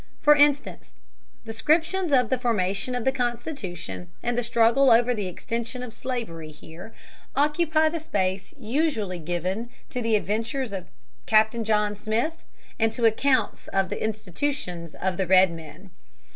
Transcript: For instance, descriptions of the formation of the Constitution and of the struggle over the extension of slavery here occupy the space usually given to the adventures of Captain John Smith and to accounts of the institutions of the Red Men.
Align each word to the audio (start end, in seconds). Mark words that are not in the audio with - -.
For 0.19 0.35
instance, 0.35 0.93
descriptions 1.45 2.11
of 2.11 2.31
the 2.31 2.39
formation 2.39 2.95
of 2.95 3.05
the 3.05 3.11
Constitution 3.11 4.09
and 4.23 4.31
of 4.31 4.37
the 4.37 4.43
struggle 4.43 4.89
over 4.89 5.13
the 5.13 5.27
extension 5.27 5.83
of 5.83 5.93
slavery 5.93 6.49
here 6.49 6.91
occupy 7.35 7.87
the 7.87 7.99
space 7.99 8.55
usually 8.59 9.19
given 9.19 9.69
to 9.91 10.01
the 10.01 10.15
adventures 10.15 10.73
of 10.73 10.87
Captain 11.27 11.63
John 11.63 11.95
Smith 11.95 12.43
and 12.79 12.91
to 12.93 13.05
accounts 13.05 13.67
of 13.67 13.89
the 13.89 14.03
institutions 14.03 14.95
of 14.95 15.17
the 15.17 15.27
Red 15.27 15.51
Men. 15.51 15.91